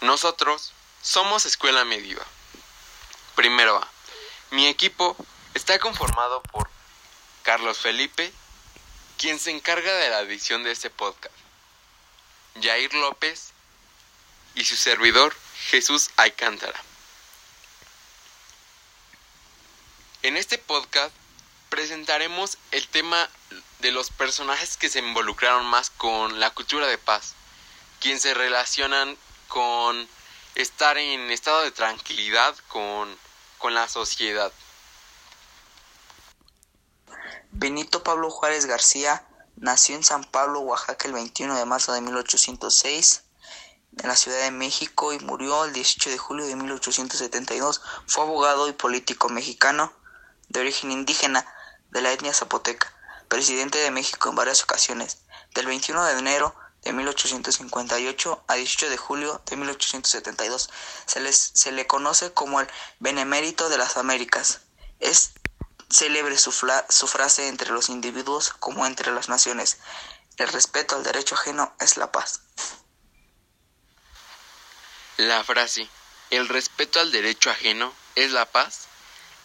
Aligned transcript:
Nosotros 0.00 0.72
somos 1.02 1.44
Escuela 1.44 1.84
Mediva. 1.84 2.24
Primero. 3.34 3.80
Mi 4.50 4.66
equipo 4.66 5.16
está 5.54 5.78
conformado 5.78 6.40
por 6.44 6.70
Carlos 7.42 7.78
Felipe, 7.78 8.32
quien 9.18 9.38
se 9.38 9.50
encarga 9.50 9.92
de 9.92 10.08
la 10.08 10.20
edición 10.20 10.62
de 10.62 10.70
este 10.70 10.88
podcast, 10.88 11.34
Jair 12.62 12.94
López 12.94 13.52
y 14.54 14.64
su 14.64 14.76
servidor 14.76 15.36
Jesús 15.66 16.10
Alcántara. 16.16 16.80
En 20.22 20.36
este 20.36 20.56
podcast 20.56 21.14
presentaremos 21.68 22.56
el 22.70 22.88
tema 22.88 23.28
de 23.80 23.92
los 23.92 24.10
personajes 24.10 24.76
que 24.76 24.88
se 24.88 25.00
involucraron 25.00 25.66
más 25.66 25.90
con 25.90 26.40
la 26.40 26.50
cultura 26.50 26.86
de 26.86 26.98
paz, 26.98 27.34
quien 28.00 28.18
se 28.18 28.32
relacionan 28.32 29.18
con 29.48 30.08
estar 30.54 30.98
en 30.98 31.30
estado 31.30 31.62
de 31.62 31.70
tranquilidad 31.70 32.54
con, 32.68 33.16
con 33.58 33.74
la 33.74 33.88
sociedad. 33.88 34.52
Benito 37.50 38.02
Pablo 38.02 38.30
Juárez 38.30 38.66
García 38.66 39.26
nació 39.56 39.96
en 39.96 40.04
San 40.04 40.24
Pablo, 40.24 40.60
Oaxaca, 40.60 41.08
el 41.08 41.14
21 41.14 41.56
de 41.56 41.64
marzo 41.64 41.92
de 41.92 42.00
1806 42.00 43.24
en 43.98 44.08
la 44.08 44.16
Ciudad 44.16 44.42
de 44.42 44.50
México 44.50 45.12
y 45.12 45.18
murió 45.20 45.64
el 45.64 45.72
18 45.72 46.10
de 46.10 46.18
julio 46.18 46.46
de 46.46 46.56
1872. 46.56 47.80
Fue 48.06 48.22
abogado 48.22 48.68
y 48.68 48.72
político 48.72 49.28
mexicano 49.28 49.92
de 50.48 50.60
origen 50.60 50.92
indígena 50.92 51.46
de 51.90 52.02
la 52.02 52.12
etnia 52.12 52.32
zapoteca, 52.32 52.92
presidente 53.28 53.78
de 53.78 53.90
México 53.90 54.28
en 54.28 54.36
varias 54.36 54.62
ocasiones, 54.62 55.22
del 55.54 55.66
21 55.66 56.04
de 56.04 56.18
enero 56.18 56.54
de 56.82 56.92
1858 56.92 58.44
a 58.46 58.54
18 58.54 58.90
de 58.90 58.96
julio 58.96 59.42
de 59.46 59.56
1872. 59.56 60.70
Se, 61.06 61.20
les, 61.20 61.50
se 61.54 61.72
le 61.72 61.86
conoce 61.86 62.32
como 62.32 62.60
el 62.60 62.68
Benemérito 62.98 63.68
de 63.68 63.78
las 63.78 63.96
Américas. 63.96 64.60
Es 65.00 65.32
célebre 65.90 66.36
su, 66.36 66.52
su 66.52 67.06
frase 67.06 67.48
entre 67.48 67.70
los 67.70 67.88
individuos 67.88 68.52
como 68.58 68.86
entre 68.86 69.12
las 69.12 69.28
naciones. 69.28 69.78
El 70.36 70.48
respeto 70.48 70.96
al 70.96 71.04
derecho 71.04 71.34
ajeno 71.34 71.74
es 71.80 71.96
la 71.96 72.12
paz. 72.12 72.42
La 75.16 75.42
frase 75.42 75.88
el 76.30 76.46
respeto 76.48 77.00
al 77.00 77.10
derecho 77.10 77.50
ajeno 77.50 77.92
es 78.14 78.32
la 78.32 78.44
paz 78.44 78.86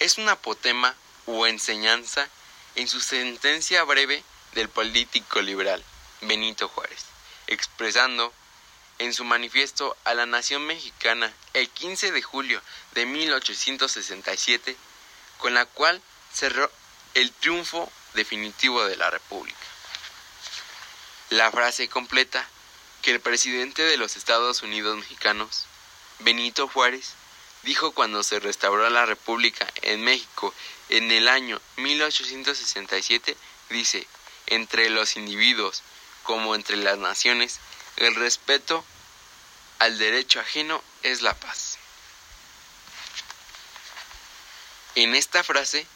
es 0.00 0.18
un 0.18 0.28
apotema 0.28 0.96
o 1.26 1.46
enseñanza 1.46 2.28
en 2.74 2.88
su 2.88 3.00
sentencia 3.00 3.84
breve 3.84 4.24
del 4.54 4.68
político 4.68 5.40
liberal 5.40 5.84
Benito 6.22 6.68
Juárez, 6.68 7.04
expresando 7.52 8.32
en 8.98 9.14
su 9.14 9.24
manifiesto 9.24 9.96
a 10.04 10.14
la 10.14 10.26
nación 10.26 10.66
mexicana 10.66 11.32
el 11.54 11.68
15 11.68 12.12
de 12.12 12.22
julio 12.22 12.62
de 12.94 13.06
1867, 13.06 14.76
con 15.38 15.54
la 15.54 15.66
cual 15.66 16.00
cerró 16.32 16.70
el 17.14 17.32
triunfo 17.32 17.90
definitivo 18.14 18.84
de 18.84 18.96
la 18.96 19.10
República. 19.10 19.58
La 21.30 21.50
frase 21.50 21.88
completa 21.88 22.46
que 23.00 23.10
el 23.10 23.20
presidente 23.20 23.82
de 23.82 23.96
los 23.96 24.16
Estados 24.16 24.62
Unidos 24.62 24.96
mexicanos, 24.96 25.66
Benito 26.20 26.68
Juárez, 26.68 27.14
dijo 27.62 27.92
cuando 27.92 28.22
se 28.22 28.38
restauró 28.38 28.88
la 28.90 29.06
República 29.06 29.66
en 29.82 30.02
México 30.02 30.54
en 30.88 31.10
el 31.10 31.28
año 31.28 31.60
1867, 31.76 33.36
dice, 33.70 34.06
entre 34.46 34.90
los 34.90 35.16
individuos 35.16 35.82
como 36.22 36.54
entre 36.54 36.76
las 36.76 36.98
naciones, 36.98 37.60
el 37.96 38.14
respeto 38.14 38.84
al 39.78 39.98
derecho 39.98 40.40
ajeno 40.40 40.82
es 41.02 41.22
la 41.22 41.34
paz. 41.34 41.78
En 44.94 45.14
esta 45.14 45.42
frase 45.42 45.86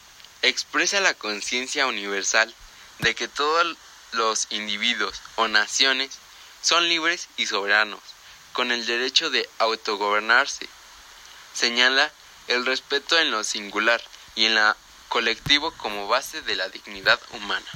expresa 0.41 0.99
la 0.99 1.13
conciencia 1.13 1.87
universal 1.87 2.53
de 2.99 3.15
que 3.15 3.27
todos 3.27 3.77
los 4.11 4.47
individuos 4.49 5.21
o 5.35 5.47
naciones 5.47 6.17
son 6.61 6.87
libres 6.89 7.29
y 7.37 7.45
soberanos, 7.45 8.01
con 8.53 8.71
el 8.71 8.85
derecho 8.85 9.29
de 9.29 9.47
autogobernarse 9.59 10.67
señala 11.53 12.11
el 12.47 12.65
respeto 12.65 13.17
en 13.19 13.31
lo 13.31 13.43
singular 13.43 14.01
y 14.35 14.45
en 14.45 14.55
lo 14.55 14.75
colectivo 15.09 15.71
como 15.77 16.07
base 16.07 16.41
de 16.41 16.55
la 16.55 16.69
dignidad 16.69 17.19
humana. 17.31 17.67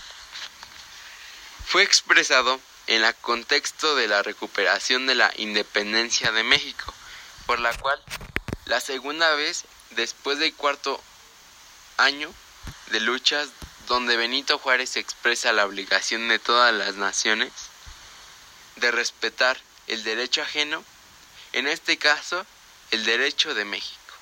Fue 1.66 1.84
expresado 1.84 2.60
en 2.88 3.04
el 3.04 3.16
contexto 3.16 3.96
de 3.96 4.08
la 4.08 4.24
recuperación 4.24 5.08
de 5.08 5.16
la 5.16 5.32
independencia 5.38 6.32
de 6.32 6.44
México, 6.44 6.94
por 7.46 7.60
la 7.60 7.74
cual 7.74 8.04
la 8.66 8.80
segunda 8.80 9.34
vez 9.36 9.66
después 9.92 10.40
del 10.40 10.54
cuarto 10.54 11.02
año 11.98 12.34
de 12.88 13.00
luchas 13.00 13.50
donde 13.88 14.18
Benito 14.18 14.58
Juárez 14.58 14.96
expresa 14.96 15.54
la 15.54 15.66
obligación 15.66 16.28
de 16.28 16.40
todas 16.40 16.74
las 16.74 16.96
naciones 16.96 17.52
de 18.78 18.92
respetar 18.92 19.60
el 19.88 20.04
derecho 20.04 20.42
ajeno, 20.42 20.84
en 21.54 21.68
este 21.68 21.98
caso 21.98 22.46
el 22.92 23.06
derecho 23.06 23.54
de 23.54 23.66
México, 23.66 24.14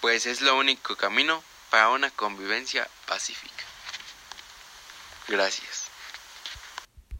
pues 0.00 0.26
es 0.26 0.40
lo 0.40 0.56
único 0.56 0.96
camino 0.96 1.42
para 1.70 1.90
una 1.90 2.10
convivencia 2.10 2.88
pacífica. 3.06 3.64
Gracias. 5.28 5.85